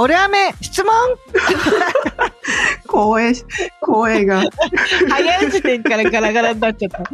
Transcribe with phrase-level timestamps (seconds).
[0.00, 0.94] おるあめ質問
[2.84, 3.34] 光栄、
[3.84, 4.44] 光栄が。
[5.08, 6.98] 早い時点からガラガラになっちゃった。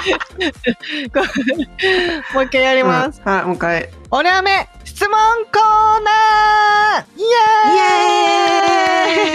[1.12, 1.20] こ
[2.34, 3.22] もう一回やります。
[3.24, 3.88] はい、もう一回。
[4.10, 4.68] おるあめ
[5.00, 7.78] 質問コーナーイエーイイ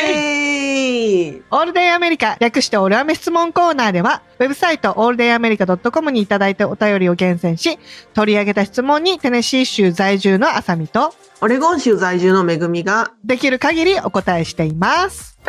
[0.04, 7.80] エーイオールデイアメリカ、略してオールアメ質問コーナーでは、ウェブサイトオールデイアメリカ .com にいただいたお便りを厳選し、
[8.14, 15.40] 取り上げた質問にテネシー州在住のあさみと、オレゴン州在住のめぐみが、できる限りお答えしています。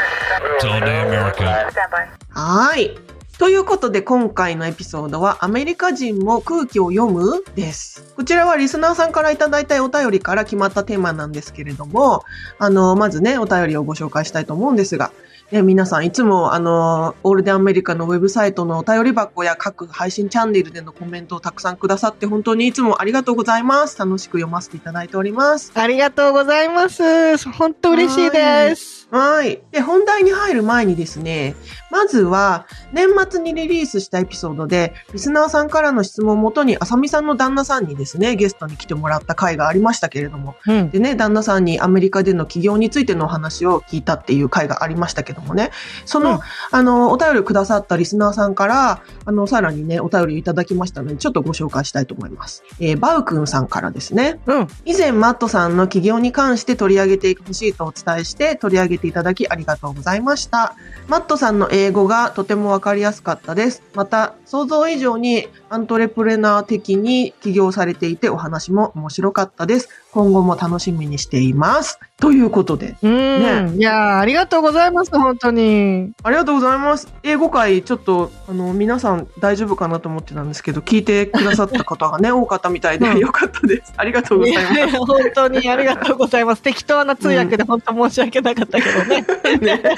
[2.30, 3.15] はーい。
[3.38, 8.14] ということで今回のエピソードはアメリカ人も空気を読むです。
[8.16, 12.24] こちらはリスナーさんからいただいたお便りから決まったテーマなんですけれども、
[12.58, 15.12] あの、まずね、お便りをご紹介したいと思うんですが、
[15.52, 23.98] ね、皆さんいつもあの、オールデンアメリカのウェブサイトのお便り箱や各配信チャンネルでのコメントをたくさんくださって本当にいつもありがとうございます。
[23.98, 25.72] 楽しく読ませていただいております。
[25.74, 27.48] ありがとうございます。
[27.50, 29.08] 本当嬉しいです。
[29.12, 29.62] はい。
[29.70, 31.54] で、本題に入る前にですね、
[31.96, 40.90] まずは、年末にリリースしたエピソードで、リスナーさんからの質問をもとに、あさみさんの旦那さんにですね、ゲストに来てもらった回がありましたけれども、うん。
[40.90, 45.70] でね、旦那さんにアメリカでの起業についてのお話を聞いたっていう回がありましたけどもね、
[46.04, 46.38] その、うん
[46.70, 52.62] あの、お便りをくださったリスナーさんから、あの、さらにね、お便りをいただきましたので、ちょっとご紹介したいと思います。
[52.78, 54.68] えーバウくんさんからですね、うん。
[54.84, 60.74] 以前マットさんの起業に関して取り上げてほしいとお伝えして取り上げていただきありがとうございました。
[61.08, 63.82] マットさんの英英語がとてもわかりやすかったです。
[63.94, 69.88] また想像以上にアントレプレナー的に起業されていてお話も面白かったです。
[70.16, 72.00] 今後も楽しみにしています。
[72.16, 72.96] ということで。
[73.02, 73.72] うん。
[73.72, 76.14] ねいやーありがとうございます、本当に。
[76.22, 77.12] ありがとうございます。
[77.22, 83.92] 英語会ちょっとあの皆さん大丈夫かなと思ってたんですけど聞いてくださった方がね 多かったみたいでうんよかったです。
[83.94, 84.72] ありがとうございます。
[84.72, 86.62] いやいや本当にありがとうございます。
[86.62, 89.04] 適当な通訳で本当申し訳なかったけど
[89.66, 89.82] ね。
[89.82, 89.92] で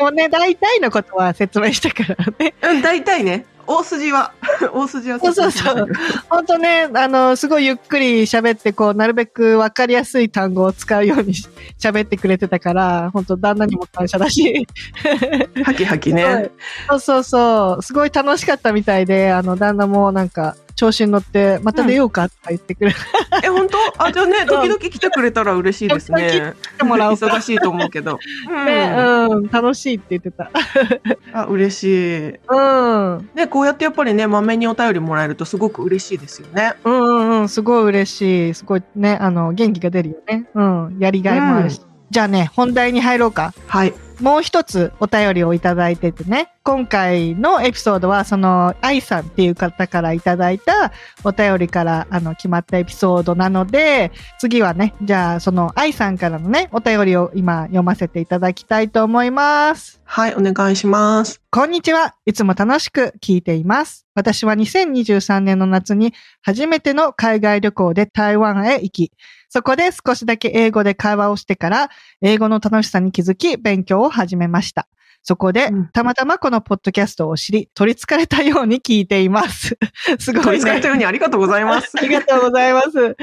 [0.00, 2.54] もね、大体のことは説明したからね。
[2.64, 4.32] うん、大体ね、大筋は、
[4.72, 5.88] 大筋はそうそうそう。
[6.28, 14.66] 本当ね、あの、すごいゆっくり喋って、こう、なるべくわかりやすい単語を使うようにし喋ってくれてたから、本当旦那にも感謝だし。
[15.64, 16.50] ハキハキね。
[16.88, 17.82] そうそうそう。
[17.82, 22.94] すごい楽しかったみたいで、あの、旦那もなんか、調子に乗って、また出ようかとか言ってくれ
[23.42, 23.78] え、本当？
[24.04, 26.54] あ、じゃあね、時々来てくれたら嬉しいですね。
[26.76, 27.26] てもらおうか。
[27.26, 28.18] 忙しいと思うけど。
[28.50, 28.94] うんね、
[29.30, 30.50] うん、楽しいって言ってた。
[31.32, 32.28] あ、嬉しい。
[32.28, 33.30] うん。
[33.34, 36.74] ね、こうやってやっぱりね、まめにお便りもらえるとすごく嬉しいですよね。
[36.84, 38.54] うんうんうん、すごい嬉しい。
[38.54, 40.46] すごいね、あの、元気が出るよね。
[40.54, 41.80] うん、やりがいもあるし。
[42.10, 43.54] じゃあね、本題に入ろうか。
[43.66, 43.94] はい。
[44.20, 54.10] もう一つお便りをいただいててね、今回のエピソードは、その、愛さんっていう方からいただいたお便りから、あの、決まったエピソードなので、
[54.40, 60.00] 次はね、じゃあ、その、愛さんからのね、お便りを今読ませていただきたいと思います。
[60.04, 61.42] はい、お願いします。
[61.50, 62.14] こんにちは。
[62.24, 64.06] いつも楽しく聞いています。
[64.14, 69.12] 私は2023年の夏に初めての海外旅行で台湾へ行き、
[69.48, 71.90] そこで少しだけ英語で会話をしてから、
[72.22, 74.88] 英語の楽しさに気づき、勉強を始めました。
[75.28, 79.76] そこでうん、たまたまこのポッドキャストを知り、取り憑かれたように聞いています。
[80.20, 80.86] すごいね取り憑かれた。
[80.86, 81.90] ようにありがとうございます。
[81.98, 83.16] ありがとうございます。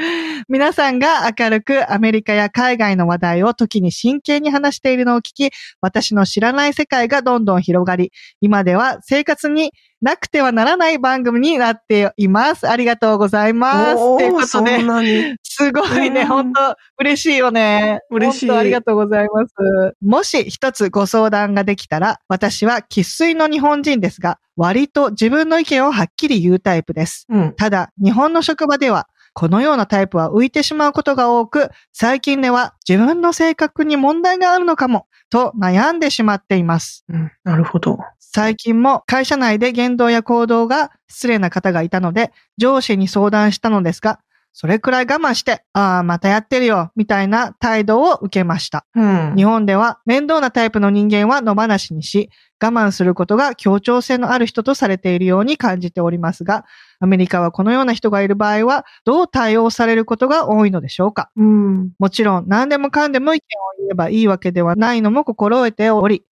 [0.49, 8.11] 皆さんが明るくアメリカや海外の話題を時に真剣に話しているのを聞き、私の知らない世界がどんどん広がり、
[8.41, 9.71] 今では生活に
[10.03, 12.67] なくてはならない番組になっています。
[12.67, 13.95] ありがとうございます。
[13.97, 15.38] おということで。
[15.44, 18.01] すごいね、うん本当嬉しいよね。
[18.09, 19.53] 嬉しいありがとうございます。
[20.01, 27.25] もし一つご相談ができたら、私は喫水の日本人ですが、割と自分の意見をはっきり言うタイプです。
[27.29, 27.53] うん。
[27.55, 37.06] ただ、日本の職場では、このようなタイプは浮いてしまうことが多く、最近では自分の性格に問題があるのかも、と悩んでしまっています。
[37.09, 37.97] うん、なるほど。
[38.19, 44.19] 最近も会社内で言動や行動が失礼な方がいたので、上司に相談したのですが、
[44.55, 48.85] それくらい我慢して、ああ、またやってるよ、みたいな態度を受けました。
[48.95, 49.33] うん。
[49.35, 52.29] 日本では面倒なタイプの人間は野放しにし、
[52.61, 56.65] 我慢することが協調性のある人とされているように感じておりますが、
[57.00, 61.31] アメリカはこのような人がいる場合は、どう対応されることが多いのでしょうか？
[61.35, 61.89] うん。
[61.97, 66.23] もちろん何でもかんでも意見を言えばいいわけではないのも心得ており、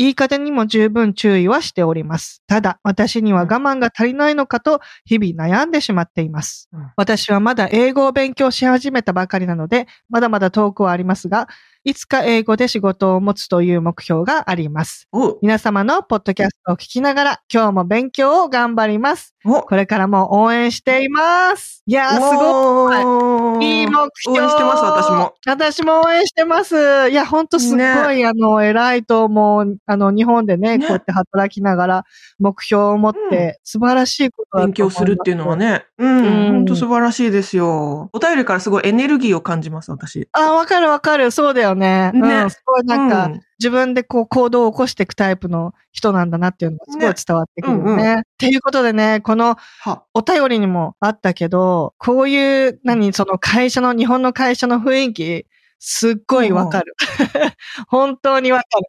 [0.00, 2.42] 言い方にも十分注意はしております。
[2.46, 6.68] ただ、私には我慢が足りないのかと日々悩んでしまっています。
[6.72, 11.48] うん私はまだ英語を勉強し始めたばかりなので、まだまだ遠くはありますが、
[11.82, 15.08] いつか英語で仕事を持つという目標があります。
[15.12, 19.34] お、皆様のポッドキャストを聞きながら、今日も勉強を頑張ります。
[19.46, 21.82] お、これからも応援しています。
[21.86, 23.02] いやー、すごい。
[23.02, 24.40] ごいい目標。
[24.40, 25.34] 応援してます、私も。。
[25.46, 26.76] 私も応援してます。
[27.08, 27.76] いや、ほんとすっご
[28.12, 29.78] い、あの、偉いと思う。
[29.86, 32.04] あの、日本でね、ねこうやって働きながら、
[32.38, 35.56] 目標を持って、素晴らしいことだと思い勉ます強するっていうのは。
[35.56, 35.86] ね。
[36.00, 38.08] ううんん、本当素晴らしいですよ。
[38.12, 40.28] お便りからすごいエネルギーを感じます、私。
[40.32, 41.30] あ、わかるわかる。
[41.30, 42.10] そうだよね。
[42.14, 42.50] ねうん。
[42.50, 47.96] すごいなんか、うん自分でこう行動を起こしていくタイプの人なんだなっていうのがすごい伝わってくるよね。
[47.96, 55.46] ねうんうっていうことでね、このは、お便りにもあったけど、こういう、何、その会社の、日本の会社の雰囲気、
[55.82, 56.94] すっごいわかる。
[57.88, 58.86] 本当にわかる。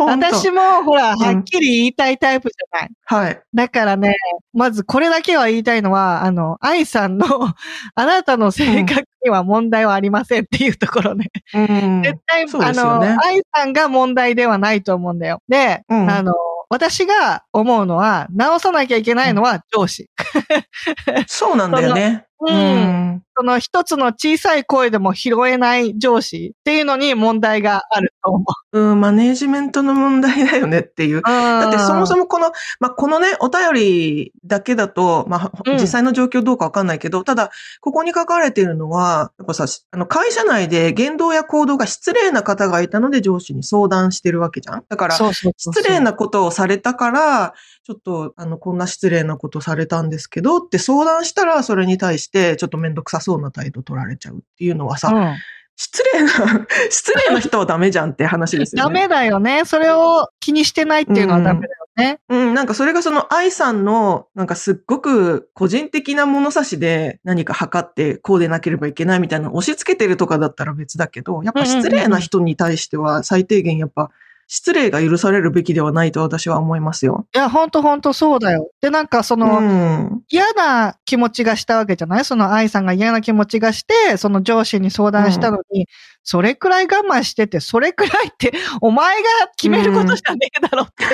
[0.00, 2.90] 私も、ほら、んはっきり言いたいタイプじゃない。
[3.04, 3.42] はい。
[3.54, 4.16] だからね、
[4.54, 7.26] まずこれだけは言いたいのは、あの、愛さんの、
[7.94, 11.26] あなたの性格には問題はありませんっていうところね。
[11.52, 12.02] うん。
[12.02, 15.42] 絶対、そうあの、愛さんが問題ではないと思うんだよ。
[15.46, 16.32] で、うんあの、
[16.70, 20.08] 私が思うのは、直さなきゃいけないのは上司。
[21.28, 22.24] そうなんだよね。
[22.40, 23.22] うんうん。
[23.36, 28.78] その一つの小さい声でも拾えない上司っていうのに問題があると思う。
[28.78, 31.22] うん、マネージメントの問題だよねっていう。
[31.22, 37.50] だだってそもそも、もこの、まあ、このね、お便りだけだと、まあ、うん実際の状況どうかわかんないけど、ただ、
[37.80, 44.84] ここに書かれているのは、やっぱさ、あの、会社内で言動や行動が失礼な方がいたので上司に相談してるわけじゃん。
[44.88, 45.54] だから、失
[45.86, 47.54] 礼なことをされたから、
[47.84, 55.36] ちょっと、あの、こんな失礼なことされたんですけどって相談したら、それに対して、ちょっとめんどくさそうな態度取られちゃうっていうのはさ、うん
[55.76, 56.30] 失礼な、
[56.90, 59.02] 失礼な人はダメじゃんって話ですよダね。
[59.02, 59.64] メだよね。
[59.66, 62.18] それを気にしてないっていうのはダメだよね。
[62.30, 74.10] うん、なんかそれがその愛さんの、なんかすっごく個人的な物差しで何か測ってこうでなければいけないみたいな押し付けてるとかだったら別だけど、やっぱ失礼な人に対しては最低限やっぱ
[74.48, 77.26] 失礼が許されるべきではないと私は思いますよ。
[77.34, 78.70] いや、ほんとほんとそうだよ。
[78.80, 80.15] で、なんかその、うん。
[80.28, 82.24] 嫌な気持ちがしたわけじゃない？
[82.24, 85.86] その愛さんが嫌な気持ちがして、その上司に相談したのに、
[86.22, 91.04] それくらい我慢してて、それくらいって、お前が決めることじゃねえだろって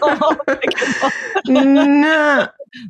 [0.00, 0.68] 思うんだけ
[1.50, 1.52] ど。
[1.62, 2.44] ね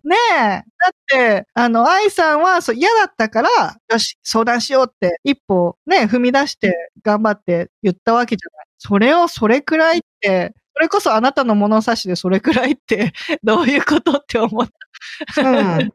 [0.04, 0.38] ねえ。
[0.38, 3.48] だって、あの、愛さんはそう嫌だったから、
[3.90, 8.66] よし、相談しようって、一歩ね、踏み出して頑張って言ったわけじゃない。
[8.78, 13.12] それをそれくらいって、それこそあなたの物差しでそれくらいって、
[13.44, 14.68] どういうことって思っ
[15.34, 15.42] た。
[15.42, 15.80] うん。
[15.82, 15.92] い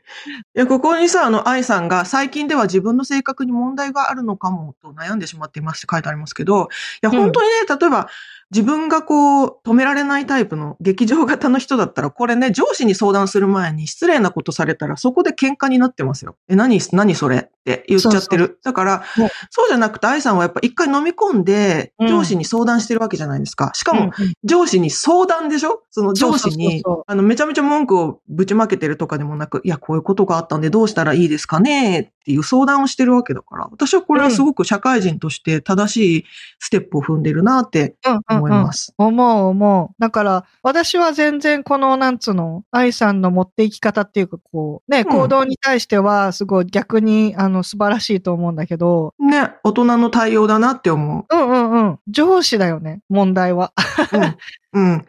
[0.53, 6.67] や、ここにさ、あの、愛さんが最近では自分の性格に問題があるのかもと悩んでしまっていますって書いてありますけど、い
[7.01, 8.07] や、うん本当にね、例えば
[8.55, 16.37] 自分がこう、止められないタイプの劇場型の人だったら、これね、上司に相談する前に失礼なことされたら、そこで喧嘩になってますよ。
[16.47, 18.59] え、何、何それって言っちゃってる。
[18.63, 19.03] だから、
[19.49, 22.07] そうじゃなくて、愛さんはやっぱ一回飲み込んで、うん。
[22.07, 23.71] 上司に相談してるわけじゃないですか。
[23.73, 25.81] しかも、うん上司に相談でしょ？
[25.91, 26.57] その上司そうそうそう。
[26.57, 32.13] にそう、あの、めちゃめちゃ文句をぶちまけてるとかでもなく、いや、こういうことがあったんでどうしたらいいですかね？
[32.25, 36.25] っていう相談をしてるわけだから、私はこれはすごく社会人として正しい
[36.57, 38.95] ステップを踏んでるなってうん思います。
[38.97, 39.95] 思う思う。
[40.01, 51.35] だから、私は全然この、なんつうの、愛さんの持っていき方っていうか、こう、ね、うん行動に対しては、すごい逆に、あの、素晴らしいと思うんだけど、ね、大人の対応だなって思う。
[51.35, 51.99] うんうんうん。
[52.07, 53.71] 上司だよね、問題は。
[54.13, 54.35] うん。
[54.75, 55.05] うん。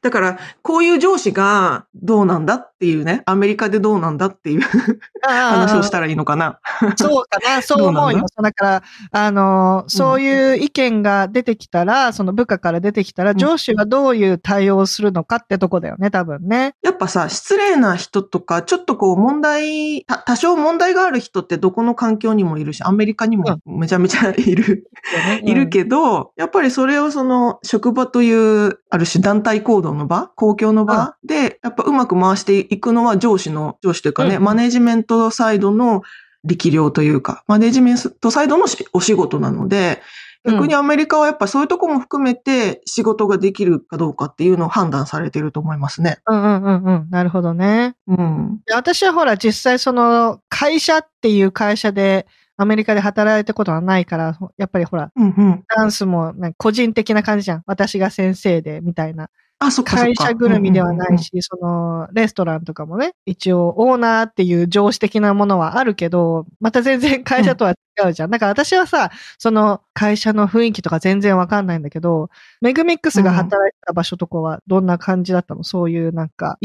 [0.00, 4.62] だから、こういう上司がどうなんだっていうね、アメリカでどうなんだっていう
[5.22, 6.58] 話をしたらいいのかな。
[6.96, 8.42] そうかな、 そう思うどう。
[8.42, 8.52] だ？
[8.52, 13.36] から、あの、そういう意見が出てきたら、その部下から出てきたら、ん。
[13.36, 16.74] 上司はどういう対応をするのかってとこだよね、多分ね。
[16.80, 24.88] やっぱさ、失礼な人とか、ちょっとこう問題、た多少問題がある人ってどこの環境にもいるし、アメリカにもめちゃめちゃいる、
[25.42, 28.32] いるけど、やっぱりそれをその職場とい
[28.68, 36.02] う、ある種団体行動の場、公共の場で、やっぱうまく回していくのは上司の、上司というかね、うんマネジメントサイドの
[36.44, 40.02] 力量というか、マネジメントサイドのしお仕事なので、
[40.44, 46.18] 逆にアメリカはやっぱそういうとこも含めて仕事ができるかどうかっていうのを判断されてると思いますね。
[46.26, 47.06] うんうんうんうん。
[47.10, 47.94] なるほどね。
[48.06, 48.60] うん。
[48.66, 52.26] で私はほら、実際その、会社っていう会社で、
[52.60, 55.64] アメリカで働いたことはないから、やっぱりほら、うんうん。
[55.74, 57.62] ダンスもなんか個人的な感じじゃん。
[57.66, 59.30] 私が先生で、みたいな。
[59.58, 59.96] あ、そっか。
[59.96, 68.30] 会社ぐるみではないし、その、レストランとかもね、一応、オーナーっていう上司的なものはあるけど、また全然会社とは違うじゃん。
[68.30, 72.28] だから私はさ、その会社の雰囲気とか全然わかんないんだけど、
[72.60, 75.62] メグミックスが働いてた場所とかはどんな感じだったの？
[75.64, 76.58] そういうなんか、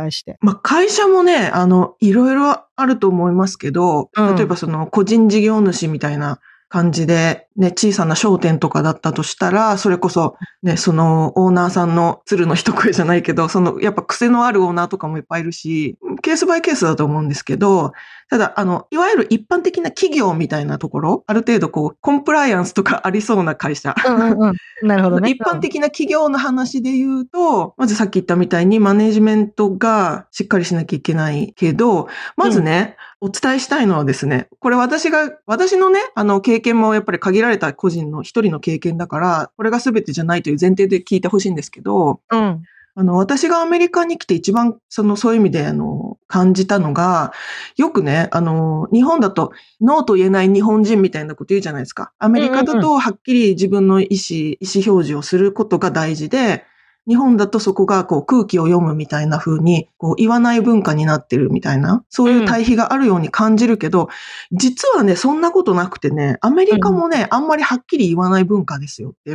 [0.00, 0.38] 対して。
[0.40, 6.40] まあ、会社もね、あの、いろいろあると思いますけど、うん例えばその個人事業主みたいな
[6.70, 17.92] 感じで、ね、小さな商店とかだったとしたら、それこそ、ね、そのオーナーさんの鶴の一声じゃないけど、その、やっぱ癖のあるオーナーとかもいっぱいいるし、ケースバイケースだと思うんですけど、
[18.30, 23.96] ただ、あの、いわゆる一般的な企業みたいなところ、ある程度こう、コンプライアンスとかありそうな会社。
[24.06, 24.86] うんうんうん。
[24.86, 25.28] なるほどね。
[25.34, 42.62] 一般的な企業の話で言うと、まずさっき言ったみたいにマネジメントがしっかりしなきゃいけないけど、まずね、お伝えしたいのはですね、これ私が、私のね、あの経験もやっぱり限られた個人の一人の経験だから、これが全てじゃないという前提で聞いてほしいんですけど、うん。
[42.96, 47.32] あの、私がアメリカに来て一番、その、そういう意味で、あの、感じたのが、
[47.76, 52.12] よくね、あの、日本だと、ノーと言えない日本人みたいなこと言うじゃないですか。
[52.18, 56.64] アメリカだと、はっきり自分の意思、意思表示をすることが大事で、
[57.08, 64.08] 日本だとそこがこう空気を読むみたいな風にこう言わない文化になってるみたいな、そういう対比があるように感じるけど、
[64.52, 69.34] 実はね、そんなことなくてね、アメリカもね、あんまりはっきり言わない文化ですよってい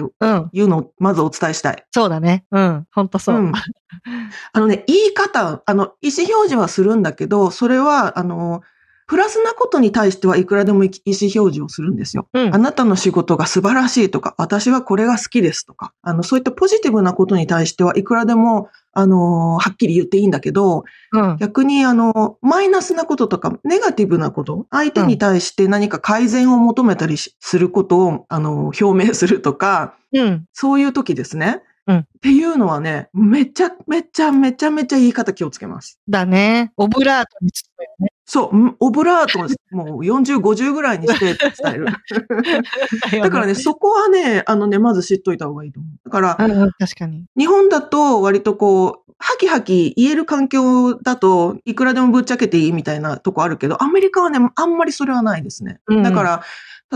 [0.62, 1.86] うのをまずお伝えしたい。
[1.92, 2.46] そうだね。
[2.52, 2.88] うん。
[2.94, 3.40] ほんとそう。
[3.40, 3.52] ん。
[4.54, 8.62] あのね、言い方、あの、意思表示はするんだけど、それは、あの、
[9.08, 12.28] プラスなことに対してはいくらでも意思表示をするんですよ。
[12.34, 21.38] うんあなたの仕事が素晴らしいとか、私はこれが好きですとか、あの、そういったポジティブなことに対してはいくらでも、あの、はっきり言っていいんだけど、うん。
[21.38, 30.46] 逆に、あの、マイナスなこととか、ネガティブなこと、相手に対して何か改善を求めたりしすることを、あの、表明するとか、うん。
[30.54, 31.62] そういう時ですね。
[31.88, 36.00] うんっていうのはね、めちゃめちゃめちゃめちゃ言い方気をつけます。
[36.10, 36.72] だね。
[36.78, 38.15] オブラートに包むよね。
[38.26, 41.26] そう、んオブラートをもう40、50ぐらいにして
[41.64, 41.86] 伝える。
[43.22, 45.92] だからね、そこはね、あのね、まず知っといた方がいいと思う。
[46.06, 46.36] だから、
[46.80, 47.26] 確かに。
[47.38, 55.80] 日本だと割とこう、ハキハキ言える環境だと、いくらでもぶっちゃけていいみたいなとこあるけど、アメリカはね、あんまりそれはないですね。
[55.88, 56.44] うんだから、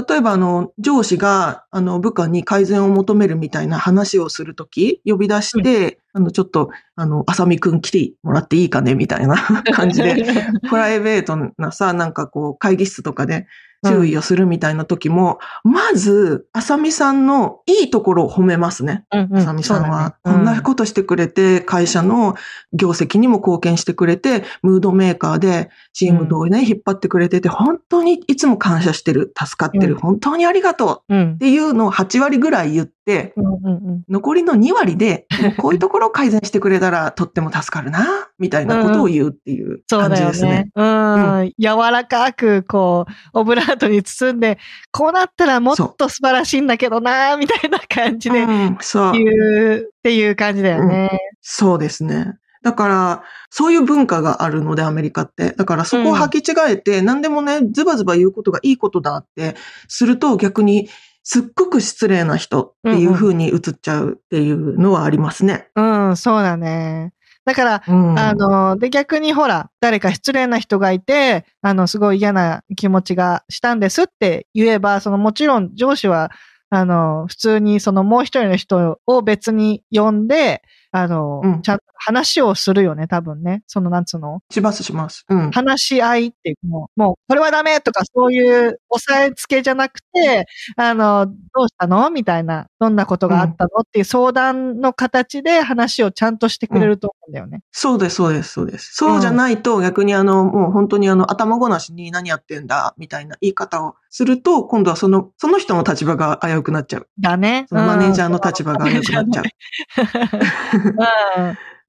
[0.07, 9.35] 例えばあの、上司が、あの、部下に改善を求めるみたいな話をするとき、呼び出して、あの、ちょっと、あの、あさみくん来てもらっていいかねみたいな
[9.73, 10.23] 感じで、
[10.69, 13.47] プライベートなさ、なんかこう、会議室とかで
[13.85, 19.05] 注意をするみたいな時も、まず、あさみさんのいいところを褒めますね。
[19.11, 22.35] うんうんあさみさんは、そうだねこんなことしてくれて、会社の
[22.73, 31.37] 業績にも貢献してくれて、ムードメーカーで、チームをね、引っ張ってくれてて、本当にいつも感謝してる、助かってる、うん本当にありがとううんっ。
[31.37, 40.69] ていうのを8割ぐらい言って、うんうんうん残りの2割で、こういうところを改善してくれたらとっても助かるな、みたいなことを言うっていう感じですね。。
[40.75, 41.53] うん。
[41.59, 44.57] 柔らかく、こう、オブラートに包んで、
[44.91, 49.11] こうなったらもっと素晴らしいんだけどな、みたいな感じでうん、そう。
[49.13, 51.09] 言うっていう感じだよね。
[51.41, 52.37] そうですね。
[52.61, 55.51] だから、そういう文化があるので、アメリカって。
[55.51, 59.55] だから、そこを履き違えて、何でもね、ズバズバ言うことがいいことだって
[59.87, 60.89] すると、逆に、
[61.23, 65.67] すっごく失礼な人っていう風に映っちゃうっていうのはありますね。
[65.75, 67.13] うん、そうだね。
[67.45, 68.19] だから、うん。
[68.19, 76.31] あの、で、逆にほら、誰か失礼な人がいて、あの、すごい嫌な気持ちがしたんですって言えば、その、もちろん上司は、
[76.69, 83.61] あの、普通にそのもう一人の人を別に呼んで、あの、うんちゃんと話をするよね、多分ね。
[83.67, 84.39] その、なんつうの？
[84.51, 85.25] しますします。
[85.29, 85.51] うん。
[85.51, 90.45] 話し合いっていう、もう、もう、これはダメとか、そういう押さえつけじゃなくて、
[90.77, 92.09] あの、どうしたの？
[92.09, 97.61] みたいな、どんなことがあったの、っていう相談の形で話をちゃんとしてくれると思うんだよね。
[97.71, 98.91] そうです、そうです、そうです。
[98.95, 107.07] そうじゃないと、逆にあの、もう本当にあの、頭ごなしに何やってんだ、みたいな言い方をすると、今度はその、その人の立場が危うくなっちゃう。
[107.19, 107.65] だね。
[107.67, 109.43] そのマネージャーの立場が危うくなっちゃう。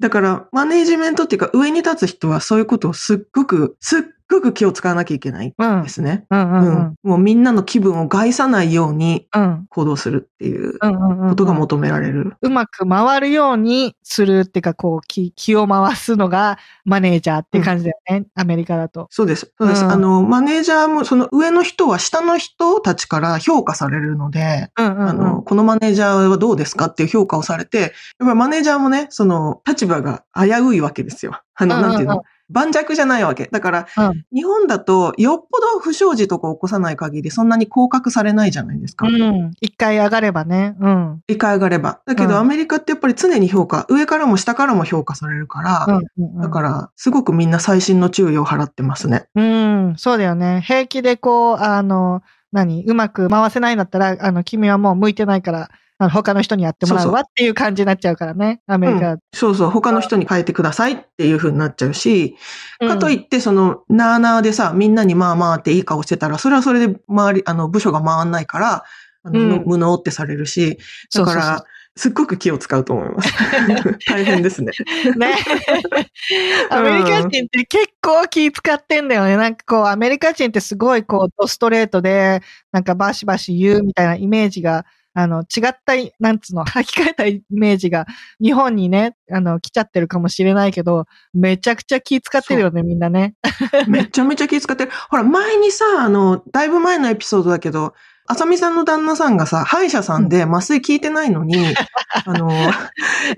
[0.01, 5.83] だから、マネージメントっていうか、上に立つ人はそういうことをすっごく、すっごく気を使わなきゃいけないうん。
[5.83, 6.27] ですね。
[6.31, 6.95] うんううんうん。
[7.03, 9.67] もうみんなの気分を害さないようにうん。
[9.69, 10.79] 行動するっていう。
[10.79, 12.35] ことが求められる。
[12.43, 18.27] うまく回るようにするっていうか、こう、気、気を回すのがマネージャーって感じだよね。
[18.35, 19.09] アメリカだと。
[19.11, 19.53] そうです。
[19.59, 19.85] そうです。
[19.85, 25.09] うんあの、マネージャーも、その上の人は下の人たちから評価されるので、うんうん、うん。
[25.09, 31.41] あの、このマネージャーはどうですかっていう評価をされて、やっぱりマネージャーもね、その、立場が危ういわけですよ。
[31.57, 32.23] あの、なんていうの？
[32.51, 33.49] 盤石じゃないわけ。
[33.51, 39.07] だから、うん日本だと、よっぽど不祥事とか起こさない限り、そんなに降格されないじゃないですか。
[39.07, 39.53] うん。
[39.61, 40.77] 一回上がればね。
[40.81, 41.23] うん。
[41.29, 42.01] 一回上がれば。
[42.07, 46.41] だけど、うんアメリカってやっぱり常に評価、上からも下からも評価されるから、うんうんうん。
[46.43, 49.27] だから、すごくみんな細心の注意を払ってますね。
[49.35, 50.63] うん、そうだよね。
[50.67, 52.85] 平気でこう、あの、何？
[52.85, 58.63] うまく回せないんだったら、あの、君はもう向いてないから、あの他の人にやってもらうわっていう感じになっちゃうからね。
[58.67, 59.19] アメリカ。
[59.35, 62.37] そうそう、他の人に変えてくださいっていう風になっちゃうし、
[62.81, 68.85] うんかといって、その、なーなーでさ、みんなにまあまあっていい顔してたら、それはそれで周り、あの、部署が回んないから、
[69.25, 71.65] あの、うん無能ってされるし、だかそうそうそうら、
[71.97, 73.35] すっごく気を使うと思います。
[74.09, 74.73] 大変ですね。
[75.19, 75.35] ね。
[76.71, 79.37] アメリカ人って結構気使ってんだよね。
[79.37, 82.41] なんかこう、アメリカ人ってすごいこう、ドストレートで、
[82.73, 88.07] なんかバシバシ言うみたいなイメージが、あの、違った、なんつうの、書き換えたイメージが、
[88.41, 93.35] 日本にね、あの、来ちゃってるかもしれないけど、めちゃくちゃ気使ってるよね、みんなね。
[93.89, 94.93] めちゃめちゃ気使ってる。
[95.09, 97.95] ほら、前にさ、あの、だいぶ前のエピソードだけど、
[98.31, 101.67] あさみさんの旦那さんがさ、歯医者さんで麻酔効いてないのに、
[102.25, 102.49] あの、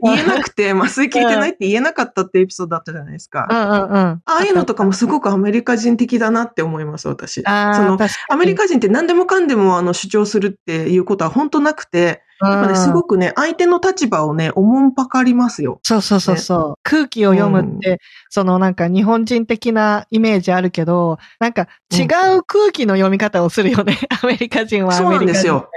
[0.02, 3.49] 言えなくて麻酔効いてないって言えなかったってエピソードだったじゃないですか。
[3.50, 4.22] うんうんうん。
[4.26, 7.42] ああいうのとかもすごくアメリカ人的だなって思います、私。
[7.46, 13.12] ああ、その、アメリカ人って何でもかんでもあの主張するっていうことは本当なくて、やっぱね、すごく。
[13.12, 15.80] くね、相手の立場をね、おもんぱかりますよ。
[15.82, 16.75] そうそうそうそう。
[16.82, 22.04] 空気を読むって、そのなんか日本人的なイメージあるけど、なんか違
[22.37, 23.99] う空気の読み方をするよね。
[24.22, 25.26] アメリカ人はアそうメリカ人。
[25.26, 25.70] なんですよ。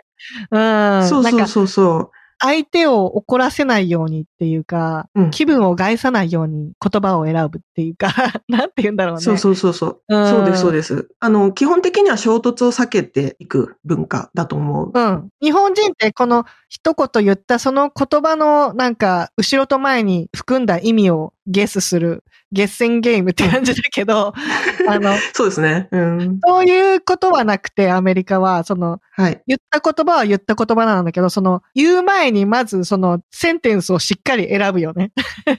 [0.51, 1.07] うん。
[1.07, 2.11] そうそうそうそう。
[2.39, 8.07] 相手を怒らせないようにっていうか、うん気分を害さないように言葉を選ぶっていうか、
[8.47, 9.21] なんて言うんだろうね。
[9.21, 10.01] そうそうそうそう。
[10.07, 11.09] うんそうです、そうです。
[11.19, 14.91] あの、基本的には衝突を避けていく文化だと思う。
[14.93, 15.29] うん。
[15.41, 24.33] 日本人ってこの一言言ったその言葉のなんか後ろと前に含んだ意味をゲスする、ゲッセンゲームって感じだけど、
[24.87, 25.87] あの、そうですね。
[25.91, 26.39] うん。
[26.45, 29.41] そういうことはなくてアメリカは、その、はい。
[29.47, 35.11] 言った言葉は言った言葉なんだけど、その、言う前にまずそのセンテンスをしっかり選ぶよね。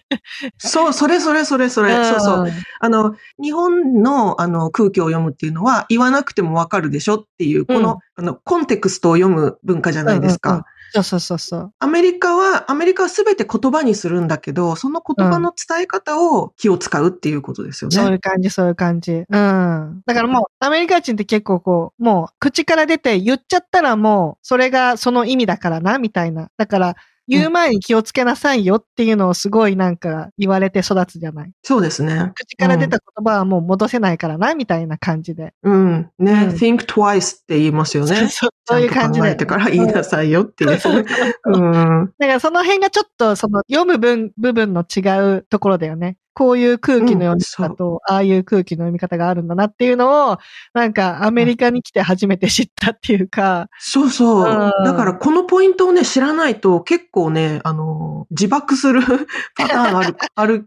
[0.59, 2.05] そう、それそれそれそれ。
[2.05, 2.53] そうそう。
[2.81, 10.51] あの、日本のあの空気を読むっていうのは言わなくてもわかるでしょっていう、この、うんあの、コンテクストを読む文化じゃないですか。
[10.51, 11.73] うんうんうんそうそうそうそう。
[11.79, 17.97] アメリカは、アメリカはすべて言葉にするんだけど、その言葉の伝え方を気を使うっていうことですよね。
[17.97, 19.13] そういう感じ、そういう感じ。
[19.13, 20.03] うん。
[20.07, 26.51] だからもう、アメリカ人って結構こう、もう、口から出て言っちゃったらもう、それがその意味だからな、みたいな。
[26.57, 26.97] だから、
[27.29, 31.53] 言う前に気をつけなさいよっていうのをすごいなんか言われて育つじゃない。
[31.63, 32.33] そうですね。
[32.35, 35.53] 口から出た言葉はもう戻せないからな、みたいな感じで。
[35.63, 36.11] うん。
[36.19, 38.29] ね、うん think twice って言いますよね。
[38.29, 39.27] そうそういう感じで。
[39.27, 40.71] 考えてから言いなさいよっていう。
[40.71, 42.13] うん。
[42.19, 45.01] だからその辺がちょっとその読む分部分の違
[45.37, 46.17] うところだよね。
[46.37, 50.39] こういう空気の読み方と、ああいう空気の読み方があるんだなっていうのを、
[50.75, 54.51] なんかアメリカに来て初めて知ったっていうか、そうそう。
[54.51, 59.01] うんだからこのポイントをね、知らないと結構ね、あの、自爆する
[59.57, 60.67] パターンある、 ある、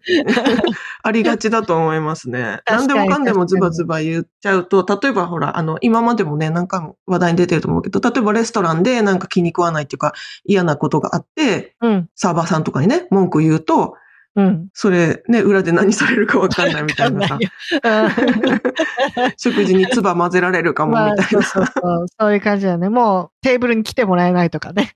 [1.04, 2.62] ありがちだと思いますね。
[2.68, 10.14] 何でもかんでもズバズバ言っちゃうと、例えばほら、あの、今までもね、何回も話題に出てると思うけど、例えばレストランでなんか気に食わないっていうか
[10.46, 13.94] 嫌なことがあって、うん、サーバーさんとかにね、文句言うと、
[14.36, 14.70] うん。
[14.74, 17.40] それね、裏で何されるかわかんないみたいなさ
[17.84, 18.12] な
[19.38, 21.24] 食事に唾混ぜられるかもみたいな。
[21.24, 22.06] そうそうそう。
[22.20, 22.90] そういう感じだよね。
[22.90, 24.96] もうテーブルに来てもらえないとかね。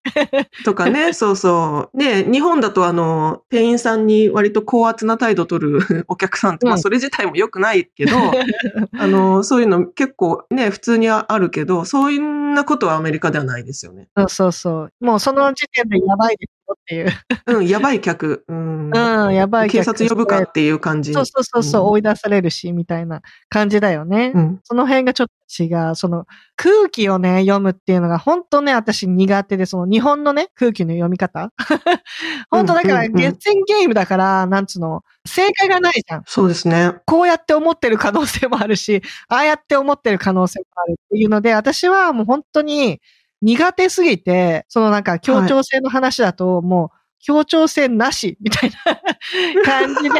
[0.63, 1.97] とかね、そうそう。
[1.97, 8.17] で、日本だとあの、店員さんに割と高圧な態度取るお客さんって、まあうんそれ自体も良くないけど、
[8.99, 14.07] あの、そういうの結構ね、普通にあるけど、そういうなことはアメリカではないですよね。
[14.15, 15.05] そうそうそう。
[15.05, 17.11] もうその時点でやばいですよっていう。
[17.47, 18.45] うん、やばい客。
[18.47, 18.87] うん。
[18.87, 21.13] うん、やばい警客察呼ぶかっていう感じ。
[21.13, 24.31] そうそうそうそう、うん追い出されるし、みたいな感じだよね。
[24.33, 24.59] うん。
[24.63, 25.95] その辺がちょっと違う。
[25.95, 31.51] その空気をね、読むっていうのが本当ね、私苦手で、その日本のね、空気の読み方。
[32.49, 36.23] 本当だから、うんうんうん月戦ゲームだから、なんつうの、正解がないじゃん。
[36.25, 36.93] そうですね。
[37.05, 43.01] こうやって思ってる可能性もあるし、ああやって思ってる可能性もあるっていうので、私はもう本当に
[43.43, 48.75] 苦手すぎて、そのなんか協調性の話だと、もう協調性なしみたいな
[49.63, 50.19] 感じで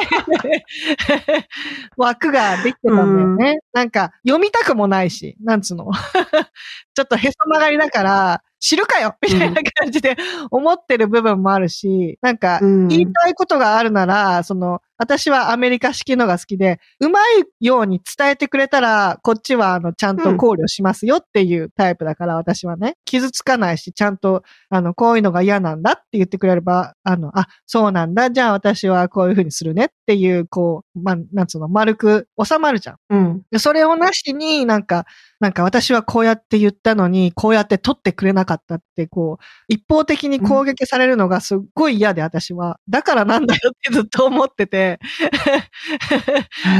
[1.97, 3.59] 枠ができてたんだよね。
[3.73, 5.91] なんか読みたくもないし、なんつうの？
[6.95, 10.15] ちょっとへそ曲がりだから、知るかよみたいな感じで
[10.51, 22.95] 思ってる部分もあるし、なんかうん言いたいことがあるなら、その、私はアメリカ式のが好きで、うまいように伝えてくれたら、こっちはあの、ちゃんと考慮しますよっていうタイプだから、私はね。
[23.05, 28.29] 傷つかないし、ちゃんと、あの、こういうのが嫌なんだって言ってくれれば、あの、あ、そうなんだ。
[28.31, 32.97] じゃあ私はこういうふうにするねっていう、こう、まあ、なんつうの、丸く収まるじゃん。
[33.09, 33.41] うん。
[33.51, 35.05] でそれをなしになんか、
[35.39, 42.79] なんか私はこうやって言ったのに、こうやって取ってくれなかったって、こう、一方的に攻撃されるのがすっごい嫌で、私は。
[42.89, 44.82] だからなんだよってずっと思ってて。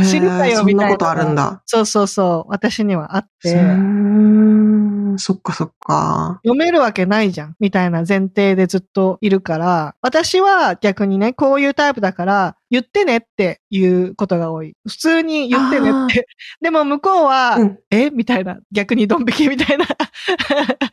[0.10, 0.88] 知るかへーよみたいな。
[0.88, 1.62] そんなことあるんだ。
[1.66, 2.52] そうそうそう。
[2.52, 3.56] 私にはあって。
[5.18, 6.39] そっかそっか。
[6.44, 14.76] 読めるわけないじゃん、みたいな前提でずっといるから、私は逆にね、こういうタイプだから、言ってねっていうことが多い。
[14.88, 16.26] 普通に言ってねって。
[16.60, 18.10] でも向こうは、うんえ？
[18.10, 18.58] みたいな。
[18.72, 19.86] 逆にドン引きみたいな。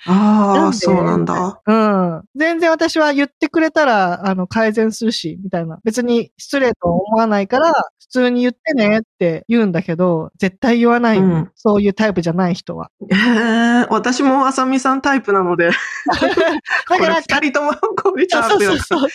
[0.06, 1.62] ああ、そうなんだ。
[1.66, 2.22] うん。
[2.36, 5.78] 全然私は言ってくれたら、あの、改善するし、みたいな。
[5.82, 12.90] 別に失礼と思わないから、普通に言ってねって言うんだけど、絶対言わないよ、うんそういうタイプじゃない人は。
[13.10, 15.70] へえ、私もあさみさんタイプなので、
[16.90, 19.08] だから、二人ともこういたそうそうそう。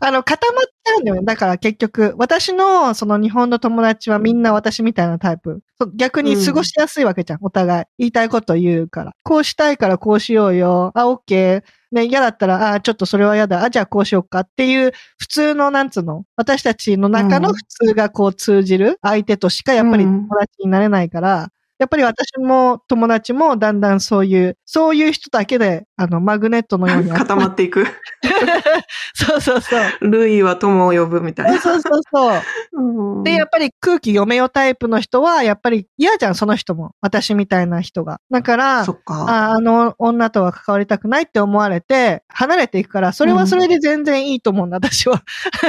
[0.00, 1.22] あの、固まっちゃうんだよね。
[1.24, 5.60] だから結局、私のその日本の友達はみんな私みたいなタイプ。
[5.94, 7.84] 逆に過ごしやすいわけじゃん、お互い。
[7.98, 9.12] 言いたいこと言うから。
[9.22, 10.92] こうしたいからこうしようよ。
[10.94, 11.62] あ、オッケー。
[11.92, 13.64] ね、嫌だったら、あ、ちょっとそれは嫌だ。
[13.64, 16.24] あ、じゃあこうしようかっていう、普通の、なんつうの？
[16.36, 27.86] 私たちの中の普通がこう通じる相手としかやっぱり友達になれないから、やっぱり私も友達もだんだんそういう、そういう人だけで、あの、マグネットのように固まっていく。
[29.14, 30.08] そうそうそう。
[30.08, 31.58] ルイは友を呼ぶみたいな。
[31.58, 32.40] そうそうそう。
[32.72, 36.94] うんで、やっぱり空気読めよタイプの人は、やっぱり嫌じゃん、その人も。
[37.00, 38.20] 私みたいな人が。
[38.30, 39.24] だから、そっか。
[39.28, 45.22] ああの女とは関わりたくないって思われて、離れていくから、それはそれで全然いいと思うんだ、私は。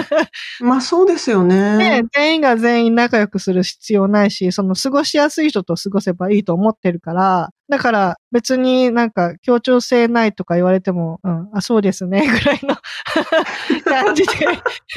[0.62, 2.04] まあそうですよねね。
[2.14, 12.76] 全員が全員仲良くする必要ないし、その過ごしやすい人と過ごせばいいと思ってるから、だから別になんか協調性ないとか言われても、うん、あ、そうですね、 ぐらいの
[13.86, 14.30] 感じで、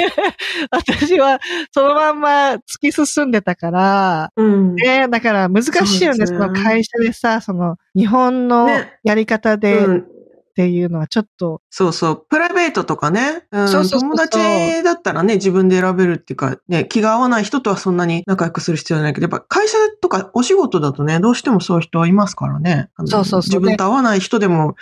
[0.70, 1.38] 私は
[1.70, 4.74] そのまんま突き進んでたから、うん。
[4.76, 6.38] ね、だから難しいよね、そね。
[6.38, 8.92] の会社でさ、その日本のね。
[9.02, 10.21] やり方でっうん
[10.54, 12.26] ていうのはちょっと、そうそう。
[12.28, 13.44] プライベートとかね。
[13.50, 14.38] うんそうそう友達
[14.82, 22.88] だったらね、自分で選べるっていうか、ね、気が合わない人とはそんなに仲良くする必要ないけど、やっぱ会社とかお仕事だとね、どうしてもそういう人はいますからね。
[22.98, 24.74] そうそうそう自分と合わない人でも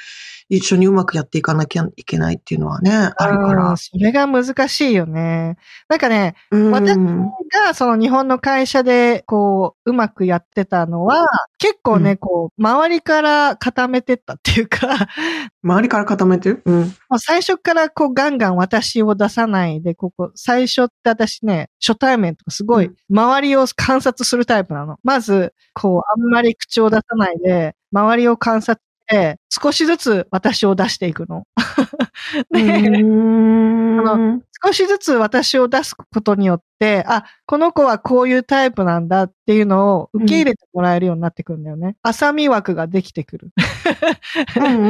[0.50, 3.76] 一緒にうまくやっていかなきゃいけないっていうのはね、あるかうんら。
[3.76, 5.56] それが難しいよね。
[5.88, 11.26] なんかね、うん私がその日本の会社でこう、うまくやってたのは、
[11.58, 15.08] 結構ね、うんこう、周りから固めてったっていうか、
[15.62, 16.50] 周りから固めて？
[16.50, 16.94] るうん。
[17.18, 24.96] 最初からこうガンガン私を出さないで、ここ、最初って私ね、初対面とかすごいうん周りを観察するタイプなの。
[25.04, 28.80] まず、こう、あんまり口を出さないで、周りを観察
[29.48, 31.44] 少しずつ私を出していくの。
[34.06, 41.96] あ少しずつ私を出すことによって、あ、この子はこういうタイプなんだっていうのを受け入れてもらえるようになってくるんだよね。
[42.02, 43.50] 浅見枠ができてくる。
[44.56, 44.88] うんうんう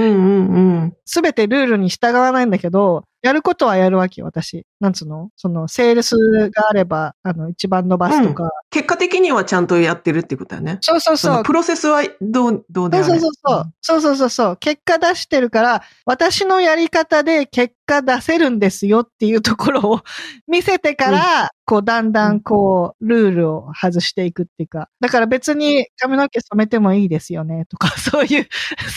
[0.52, 0.96] んうん。
[1.06, 4.64] すべてルールに従わないんだけど、やることはやるわけよ、私。
[4.80, 5.30] なんつうの？
[5.36, 6.16] その、セールス
[6.50, 8.50] があれば、あの、一番伸ばすとか。
[8.70, 10.78] 結果的にはちゃんとやってるってことだよね。
[10.80, 11.42] そうそうそうその。
[11.42, 13.72] プロセスはどう、どうであれそうそうそうそう。
[13.82, 14.56] そうそうそうそう。
[14.56, 20.00] 結果出してるから、私のやり方で結果出せるんですよっていうところを
[20.48, 24.88] 見せてから、こう、だんだんこう、ルールを外していくっていうか。
[25.00, 28.48] だから別に髪の毛染めてもいいですよね、とか、そういう、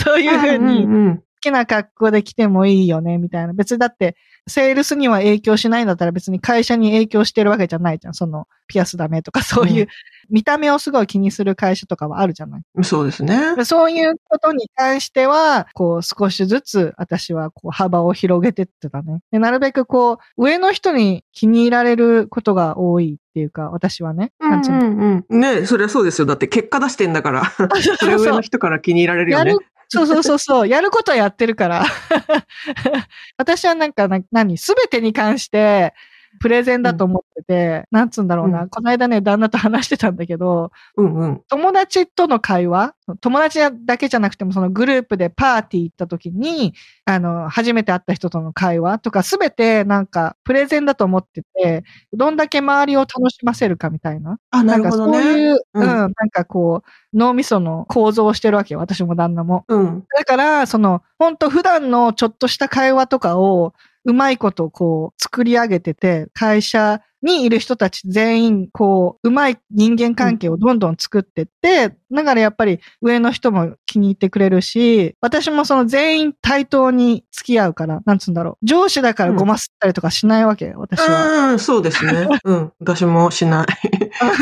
[0.03, 3.53] そういうふうに、きな格好で来てもいいよね、みたいな。
[3.53, 4.15] 別にだって、
[4.47, 8.13] セールスには影響しないんだったら別に会社に影響してるわけじゃないじゃん。
[8.13, 9.87] その、ピアスダメとかそういう、うん
[10.29, 12.61] 見た目をすごい気にする会社とかはあるじゃない。
[12.75, 13.55] うんそうですね。
[13.55, 19.19] でそういうことに関しては、こう少しずつ私はこう幅を広げてってたね。
[19.31, 24.31] でなるべくこう、上の人に気に入られることが多いっていうか、私はね。
[24.39, 25.39] なんつうんうん。
[25.39, 26.25] ねそりゃそうですよ。
[26.25, 27.43] だって結果出してんだから。
[27.99, 31.85] それ上の人から気に入られるよねやる。、そうそうそうそう、やることはやってるから。
[33.37, 35.93] 私はなんかな、何、すべてに関して、
[36.39, 41.41] プレゼンだと思ってて、なんつうんだろうな、うんこの間ね、旦那と話してたんだけど、うんうん。
[41.49, 46.73] 友達との会話友達だけじゃなくてもそのグループでパーティー行った時に、
[47.05, 54.39] あの、初めて会った人との会話とかすべてなんかプレゼンだと思ってて、どんだけ周りを楽しませるかみたいな。
[54.51, 55.19] あ、なるほどね。
[55.19, 58.79] んかそういう、ううんん、なんかこう、脳みその構造をしてるわけよ。
[58.79, 59.65] 私も旦那も。
[59.67, 60.03] うん。
[60.17, 63.73] だから、その、本当普段のちょっとした会話とかを、
[64.05, 78.65] うまいことこう、作り上げてて、会社にいる人たち全員、こう、うまい人間関係をどんどん作ってって、だからやっぱり上の人も気に入ってくれるし、私もその全員対等に付き合うから、なんつうんだろう。
[78.65, 81.51] 上司だからごますったりとかしないわけよ、私は。
[81.51, 82.27] うん、そうですね。
[82.43, 82.71] うん。
[82.79, 83.67] 私もしない。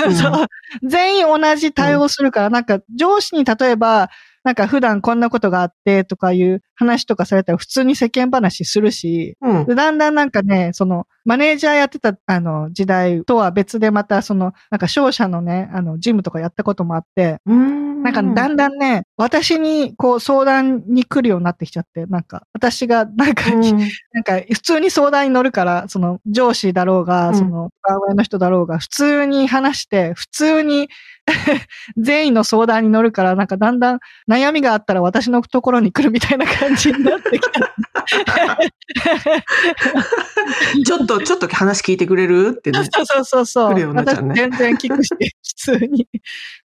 [0.83, 4.09] 全員同じ対応するから、なんか上司に例えば、
[4.43, 9.65] なんか普段こんなことがあってとかいう話とかされたら普通に世間話するし、うん。
[9.65, 18.03] でだんだんなんかね、その、マネージャーやってた、あの、時代とは別でまた、その、なんか商社のね、あの、ジムとかやったこともあって、うん。
[18.03, 27.69] なんかだんだんね、私にこう相談に来るようになってきちゃって、なんか、私がなんか、うんなんか、普通に相談に乗るから、その、上司だろううが、んその、
[28.07, 30.89] 上の人だろうが、普通に話して、普通に
[31.97, 37.61] 全員の相談に乗るから、なんかだんだん悩みがあったら私のところに来るみたいな感じになってきた。
[40.85, 42.55] ちょっと、ちょっと話聞いてくれる？
[42.57, 42.79] ってね。
[42.91, 43.73] そうそうそうそう。
[43.73, 46.07] ね私全然聞くし、普通に。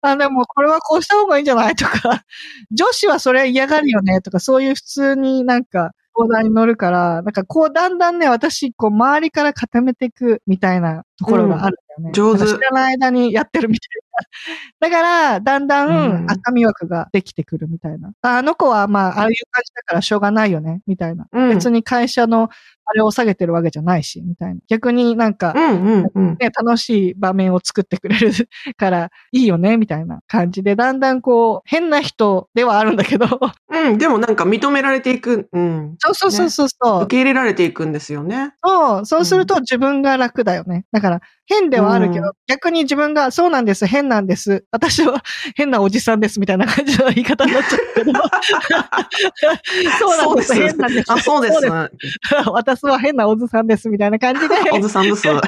[0.03, 1.75] あ、でもこれはこうした方がいいんじゃない？
[1.77, 2.25] とか、
[2.73, 4.21] 女子はそれ嫌がるよね？
[4.23, 12.13] とか、そういう普通になんか相談に乗るから、なんかこうだんだんね、私、こう周りから固めていくみたいなところがあるんだよね。
[12.13, 14.15] 上手なんか知らない間にやってるみたいな。
[14.81, 18.13] だから、だんだうんん赤み枠ができてくるみたいな。
[18.23, 21.27] ああの子はまあ、ああいう感じだからしょうがないよね、みたいな。
[21.33, 22.49] うん別に会社の
[22.87, 24.61] あれを下げてるわけじゃないし、みたいな。
[24.69, 26.37] 逆になんか、うんうんうん。
[26.39, 28.31] ね、楽しい場面を作ってくれる
[28.77, 33.27] からいいよね、みたいな感じで、だんだんこう、変な人ではあるんだけど、
[33.71, 35.95] うん、でもなんか認められていく、うん。
[35.99, 38.53] そうそうそうそうそう、受け入れられていくんですよね。
[38.63, 40.85] そう、そうすると自分が楽だよね。
[40.93, 44.65] だから、変ではあるけど、うん逆に自分が、そうなんです、変なんです。
[44.71, 45.23] 私は
[45.57, 48.13] 変なおじさんです、みたいな感じの言い方になっちゃうけど。
[49.99, 51.13] そうなんです、変なんです。
[51.13, 51.59] あ、そうです。
[52.53, 54.55] 私は変なおじさんです、みたいな感じで。
[54.73, 55.23] おずさんです。
[55.27, 55.41] 言っ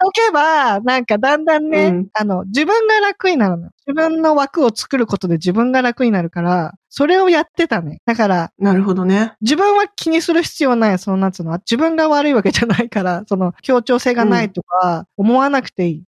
[0.00, 3.70] とけば、なんかだんだんね、うんあの、自分が楽になるの。
[3.86, 8.00] 自分の枠を作ることで自分が楽になるから、それをやってたね。
[8.04, 9.34] だから、なるほどね。
[9.42, 16.04] 自分は気にする必要ない、そのなんつうの、自分が悪いわけじゃないから、その協調性がないないとか、思わなくていい。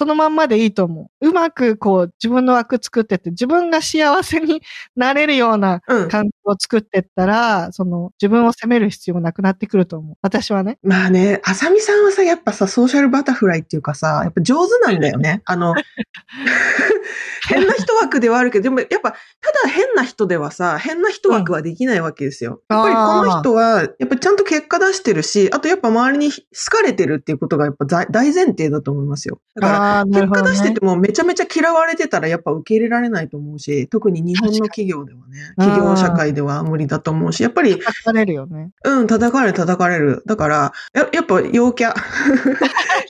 [0.00, 1.28] そのまんまでいいと思う。
[1.28, 4.62] うまくこう自分の枠作ってって、自分が幸せに
[4.96, 6.08] なれるようなうん。
[6.08, 10.16] 環境を作ってったら、その自分を責める必要なくなってくると思う。
[10.22, 10.78] 私はね。
[10.82, 15.42] まあね、あさみさんはさ、やっぱさ、ソーシャルバタフライっていうかさ、やっぱ上手なんだよね。
[15.44, 15.74] あの、
[17.50, 19.16] 変な人枠ではあるけど、でもやっぱ、た
[19.64, 22.62] だ変な人ではさ、変な人枠はできないわけですよ。
[22.70, 26.38] うんやっぱりこの人は、やっぱちゃんと結果出してるし、あとやっぱ周りに好
[26.70, 29.40] かれてるっていうことがやっぱ大大前提だと思いますよ。
[29.56, 38.70] だから、結果出しててもめちゃめちゃ嫌われてたらやっぱ受け入れられないと思うし、特に日本の企業ではね、うん企業社会では無理だと思うし、やっぱり、書かれるよね。
[38.84, 40.22] うん、叩かれる叩かれる。
[40.26, 41.94] だから、ややっぱ陽キャ。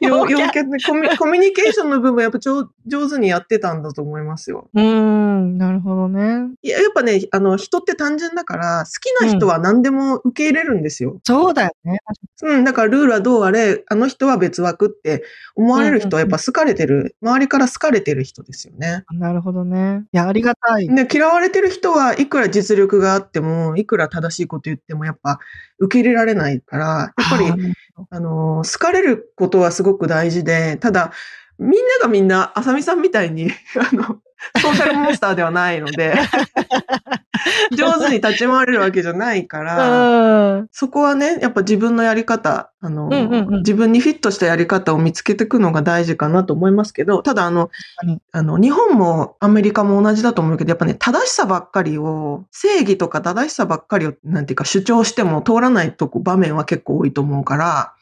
[0.01, 4.69] 陽 陽キャ 陽キャでコミコミュニケーションの部分やっぱ上上手にやってたんだと思いますよ。
[4.75, 6.51] うーん、なるほどね。
[6.63, 11.21] いややっぱね、あの、人って単純だから、好きな人は何でも受け入れるんですよ。
[11.25, 11.99] そうだよね。
[12.43, 19.05] うん、だからルールはどうあれ、あの人は別枠って思われる人はやっぱ好かれてる、周りから好かれてる人ですよね。
[19.13, 20.05] なるほどね。
[20.13, 20.89] いや、ありがたい。
[20.89, 25.41] で、嫌われてる人はいくら実力があっても、いくら正しいこと言ってもやっぱ
[25.79, 27.75] 受け入れられないから、やっぱり
[28.11, 31.13] あの、好かれることはすごく大事で、ただ、
[31.59, 34.21] みんながみんな、あさみさんみたいに、 あの、
[34.61, 36.15] ソーシャルモンスターではないので、
[37.77, 40.69] 上手に立ち回れるわけじゃないから、うん。
[40.73, 43.59] そこはね、やっぱ自分のやり方、あの、うんうんうん。
[43.59, 47.71] 自分にフィットしたやり方を見つけていくのが大事かなと思いますけど、ただあの
[48.33, 57.93] あの、日本もアメリカも同じだと思うけど、やっぱね、正しさばっかりを、正義とか正しさばっかりを、なんていうか主張しても通らないとこ場面は結構多いと思うから、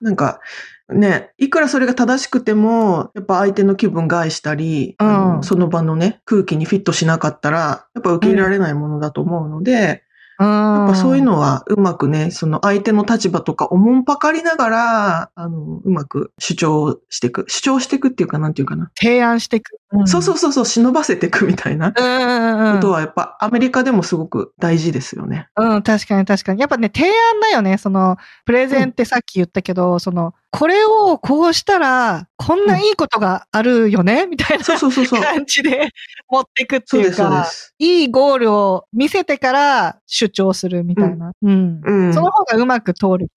[0.00, 0.40] なんか、
[0.88, 5.36] ね、いくらそれが正しくても、やっぱ相手の気分害したり、あうん。
[5.38, 10.04] のその場のね、空気にフィットしなかったら、やっぱ受け入れられないものだと思うので、
[10.38, 17.46] ややっぱそういうのはうまくね、その相手の立場とかおもんぱかりながら、あの、うまく主張していく。
[17.48, 18.90] 主張していくっていうか、なんていうかな。
[18.94, 19.78] 提案していく。
[19.96, 25.48] んそうそうそうそう、忍ばせていくみたいなこうんうんうんとはやっぱアメリカでもすごく大事ですよね。
[25.56, 26.60] うん、確かに確かに。
[26.60, 27.78] やっぱね、提案だよね。
[27.78, 34.64] その、プレゼンってさっき言ったけど、その、これをこうしたら、こんないいことがあるよね、みたいな。
[34.64, 35.90] 感じで
[36.30, 37.74] 持っていくっていうか、す。
[37.78, 41.32] いいゴールを見せてから主張するみたいな。
[41.42, 41.80] うん。
[41.84, 42.14] うん。
[42.14, 43.28] その方がうまく通る。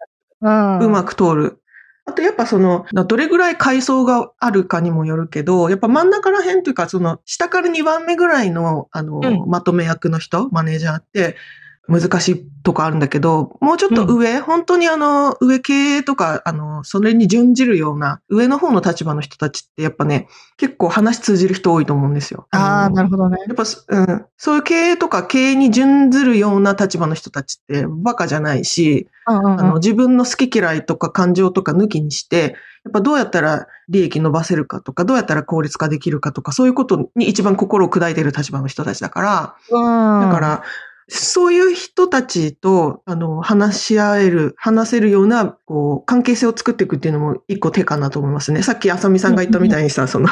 [0.41, 0.79] うん。
[0.79, 1.62] うまく通る。
[2.05, 11.36] あとやっぱその、どれぐらい階層があるかにもよるけど、やっぱ真ん中ら辺というか、その、下から2番目ぐらいの、あの、うんまとめ役の人、マネージャーって、
[11.89, 22.47] 難しいとこあるんだけど、もうちょっと上、本当にあの、上系とか、あの、それに準じるような、上の方の立場の人たちってやっぱね、結構話通じる人多いと思うんですよ。
[22.52, 23.38] ああ、のなるほどね。
[23.47, 40.21] やっぱ、うん、そういう経営とか経営に準ずるような立場の人たちってバカじゃないし、うんうんうんあの、自分の好き嫌いとか感情とか抜きにして、やっぱどうやったら利益伸ばせるかとか、どうやったら効率化できるかとか、そういうことに一番心を砕いている立場の人たちだから、うん。
[40.21, 40.63] だから、
[41.12, 48.62] そういう人たちと、あの、話し合える、話せるような、こう、関係性を作っていくっていうのも一個手かなと思いますね。
[48.62, 50.28] さっき浅見さんが言ったみたいにさ、その、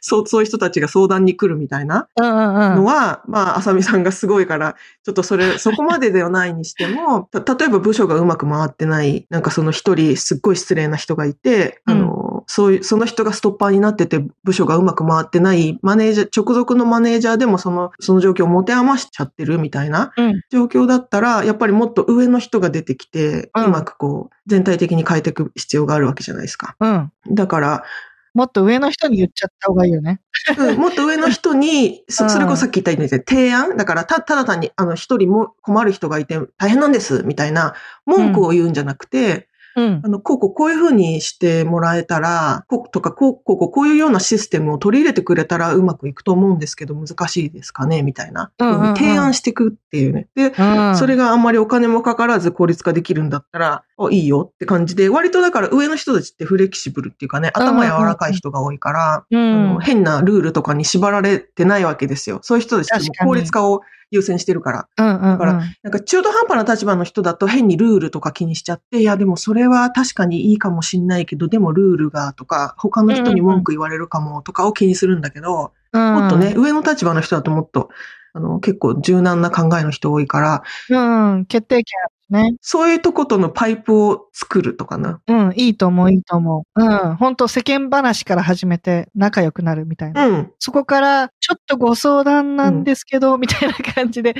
[0.00, 2.76] そう、そういう人たちが相談に来るみたいなうんうんうん。
[2.76, 20.19] のは、まあ、浅見さんがすごいから、ちょっとそれ、 そこまでではないにしても、た例えば部署がうまく回ってない、なんかその一人すっごい失礼な人がいて、あの、そういう、その人がストッパーになってて、部署がうまく回ってない、マネージャー、直属のマネージャーでもその、その状況を持て余しちゃってるみたいなうん
[20.50, 26.76] 状況だったら、やっぱりもっと上の人が出てきて、うまくこう、全体的に変えていく必要があるわけじゃないですか。
[26.80, 27.12] うん。
[27.30, 27.84] だから、
[28.32, 30.20] もっと上の人に言っちゃった方がいいよね。
[30.56, 37.74] うん、もっと上の人に、 そそれこそさっき言ったように提案だから、た、ただ単に、あの、一人も困る人がいて大変なんです、みたいな
[38.06, 39.48] 文句を言うんじゃなくて、
[39.80, 40.08] うんあ。
[40.08, 48.02] の、こうこうこういうふうにしてもらえたら、こうとか、こう、こうこうこういうようなシステムを取り入れてくれたらうまくいくと思うんですけど、難しいですかね？
[48.02, 48.50] みたいな。
[48.58, 50.28] うんうんうん提案していくっていうね。
[50.34, 50.96] で、うん。
[50.96, 59.80] それがあんまりお金もかからず効率化できるんだったら、あいいよって感じで、割とだから上の人たちってフレキシブルっていうかね、頭柔らかい人が多いから、うあのん。
[59.80, 62.40] 変なルールとかに縛られてないわけですよ。
[62.42, 64.88] そういう人たちって効率化を優先してるから。
[64.96, 65.38] うんうんうん。
[65.38, 77.90] からなんか中途半端な立場の人だと変にルールとか気にしちゃって、いやでもそれは確かにいいかもしんないけど、でもルールがとか、他の人に文句言われるかもとかを気にするんだけど、うん、もっとね、上の立場の人だともっと、
[78.32, 81.44] あの、結構柔軟な考えの人多いから、うん。
[81.46, 81.84] 決定権
[82.30, 82.54] ね。
[82.60, 85.20] そういうとことのパイプを作るとかな。
[85.26, 85.52] うん。
[85.56, 86.82] いいと思う、いいと思う。
[86.82, 87.16] うん。
[87.16, 90.26] 本当世間話から始めて仲良くなるみたいな。
[90.26, 90.52] うん。
[90.58, 94.34] そこから、ちょっとご相談なんですけど、みたいな感じで、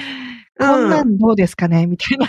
[0.61, 1.87] こんなんどうですかね？
[1.89, 2.27] みたいな。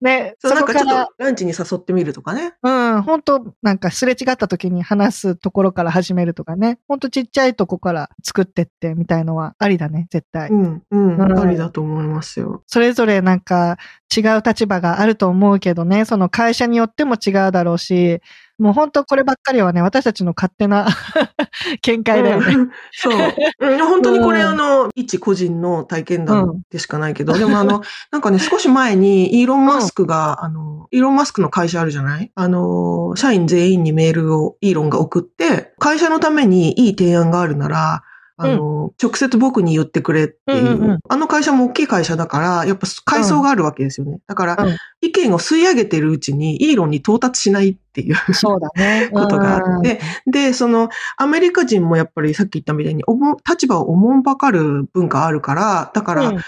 [0.00, 2.54] ね、そ、なんかちょっそうこからと、ランチに誘ってみるとかね。
[2.62, 6.78] うん、本当なんかすれ違った時に話すところから始めるとかね。
[6.88, 10.48] 本当ちっちゃいとこから作ってってみたいのはありだね、絶対。
[10.48, 12.62] うん、うん、うんありだと思いますよ。
[12.66, 13.76] それぞれなんか
[14.16, 18.20] 違う立場があると思うけどね、その会社によっても違うだろうし、
[18.58, 20.88] もう本当こればっかりはね、私たちの勝手な
[21.82, 22.54] 見解だよね。
[22.54, 22.70] うん。
[22.92, 23.12] そう。
[23.60, 24.46] うん本当にこれ、うん。
[24.48, 32.32] あの、一個人の体験うん談でしかないけど、でもあの、 なんかね、少し前にイーロン・マスクが、あの、イーロン・マスクの会社あるじゃない？
[32.34, 38.02] あの、社員全員にメールをイーロンが送って、会社のためにいい提案があるなら、
[38.40, 40.98] あの、直接僕に言ってくれっていう、うんうんうん。
[41.08, 44.20] あの会社も大きい会社だから、やっぱ階層があるわけですよね。
[44.28, 44.76] だから、うん。
[45.00, 48.16] 意見を吸い上げてるうちにイーロンに到達しないっていう。
[48.32, 49.10] そうだね。
[49.12, 53.02] ことがあって、で、その、アメリカ人もやっぱりさっき言ったみたいに、
[53.48, 56.38] 立場をおもんばかる文化あるから、だから、うん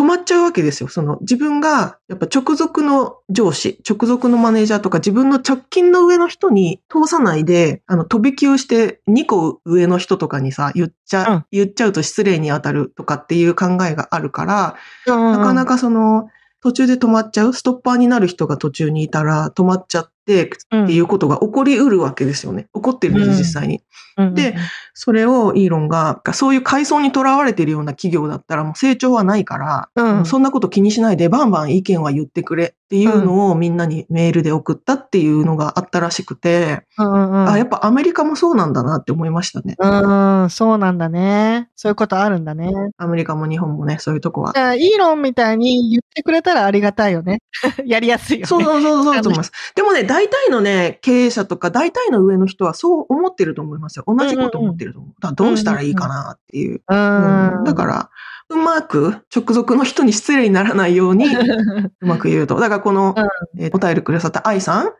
[0.00, 0.88] 止まっちゃうわけですよ。
[0.88, 11.44] その、自分が、やっぱ直属の上司、直属のマネージャーとか、自分の直近の上の人に通さないで、あの、飛び級して2個上の人とかにさ、言っちゃ、うん。
[11.52, 15.32] 言っちゃうと失礼に当たるとかっていう考えがあるから、うん。
[15.32, 16.28] なかなかその、
[16.62, 22.68] 途中で止まっちゃう、ストッパーになる人が途中にいたら止まっちゃってっていうことが起こりうるわけですよね。
[22.74, 23.82] 起こってるんです、うん実際に。
[24.16, 24.54] うんで、
[24.92, 39.76] それをイーロンが、そういう階層にとらわれてるような企業だったらもう成長はないから、うんそんなこと気にしないでバンバン意見は言ってくれっていうのをみんなにメールで送ったっていうのがあったらしくて、あ、やっぱアメリカもそうなんだなって思いましたね。
[39.78, 41.70] うん、そうなんだね。
[41.76, 42.72] そういうことあるんだね。
[42.98, 47.38] アメリカも日本もね、そういうとこはイーロンみたいに言ってくれたらありがたいよね。
[47.86, 48.46] やりやすいよね。
[48.46, 49.52] そうそうそうそうと思います。
[49.76, 54.04] でもね、大体のね、経営者とか大体の上の人はそう思ってると思いますよ。
[54.08, 55.14] 同じこと思ってると思う。
[55.20, 56.82] だどうしたらいいかなっていう。
[56.88, 57.58] うん。
[57.58, 58.10] うんだから、
[58.48, 61.26] うまく直属の人に失礼にならないように
[62.00, 62.58] うまく言うと。
[62.58, 63.14] だからこの、
[63.56, 64.90] えーお便りくださった愛さん、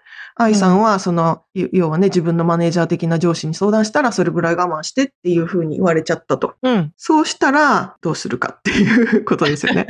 [0.42, 6.54] 愛さんは、その、ゆ要はね、自分のマネージャー的な上司に相談したら、それぐらい我慢してっていうふうに言われちゃったと。
[6.62, 6.92] うん。
[6.96, 9.86] そうしたら、どうするかっていうことですよね。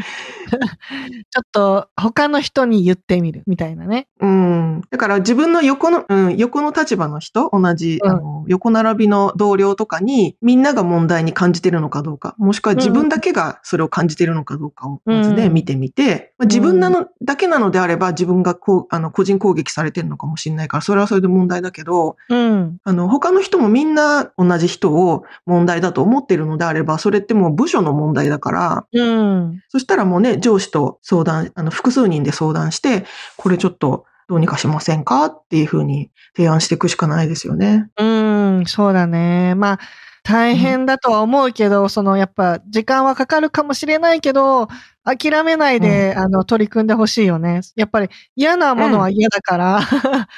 [1.30, 4.09] ちょっと他の人に言ってみるみたいなね。
[4.20, 4.82] うん。
[4.90, 22.78] だから自分の横の、うん、横の立場の人、同じ、うんあの、横並びの同僚とかに、みんなが問題に感じてるのかどうか、もしくは自分だけがそれを感じてるのかどうかを、まずね、うん見てみて、まあ、自分なの、だけなのであれば、自分がこう、あの、個人攻撃されてるのかもしれないから、それはそれで問題だけど、うん。
[22.82, 29.62] あの、他の人もみんな同じ人を問題だと思ってるのであれば、それってもう部署の問題だから、うん。
[29.68, 33.05] そしたらもうね、上司と相談、あの、複数人で相談して、
[33.36, 37.91] これちょっとどうにかしませんかっていうふうに提案していくしかないですよね。
[37.99, 38.30] うん。
[38.66, 39.55] そうだね。
[39.55, 39.78] まあ、
[40.22, 44.68] 大変だとは思うけど、そのやっぱ時間はかかるかもしれないけど、
[45.05, 47.62] 諦めないで、あの、取り組んでほしいよね。
[47.74, 49.80] やっぱり嫌なものは嫌だから、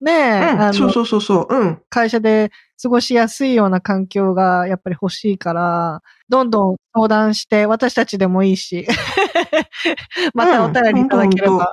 [0.00, 1.54] ねえ、うん、あのそうそうそうそう。
[1.56, 1.82] うん。
[1.88, 2.50] 会社で
[2.82, 8.86] 過ごしやすいような環境がやっぱり欲しいから、どんどん相談して、私たちでもいいし、
[10.32, 11.72] またお便りいただければ。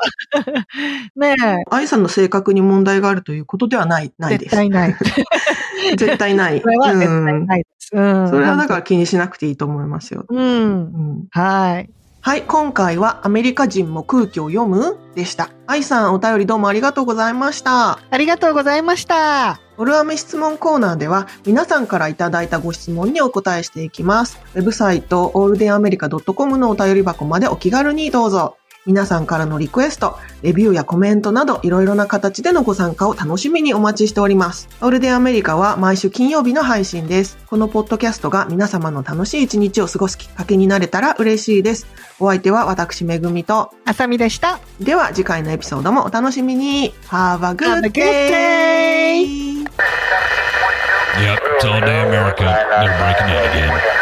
[1.15, 4.55] ねえ、愛さんの性格に問題があるということではない、ないです。
[4.55, 4.95] 絶対ない。
[5.95, 6.59] 絶対ない。
[6.59, 7.89] それは絶対うんないです。
[7.93, 8.29] うん。
[8.29, 10.25] それはだから気にしなくていいと思いますよ。
[10.27, 10.39] うん。
[10.39, 11.89] うんはい。
[12.21, 15.51] はい、今回はアメリカ人も空気を読むでした。
[15.67, 17.99] 愛さんお便りどうもありがとうございました。
[18.09, 19.66] ありがとうございました。
[19.77, 24.39] オルアメ質問コーナーでは皆さんからいただいたご質問にお答えしていきます。
[24.55, 28.57] ウェブサイトオールデンアメリカ .com のお便り箱までお気軽にどうぞ。
[28.87, 34.69] 皆さんからのリクエスト、レビューやコメントなどいろいろな形でのご参加を楽しみにお待ちしております。
[34.81, 37.37] オールデンアメリカは毎週金曜日の配信です。
[37.47, 41.85] このポッドキャストが皆様の楽しい一日を過ごすきっかけになれたら嬉しいです。
[42.17, 44.59] お相手は私めぐみと、あさみでした。
[44.79, 46.93] では次回のエピソードもお楽しみに。
[47.09, 49.67] Have a good day!
[51.17, 52.45] Yep, it's all day America.
[52.45, 53.96] They're breaking in again.